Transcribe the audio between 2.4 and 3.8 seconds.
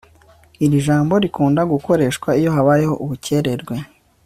habayeho ubukererwe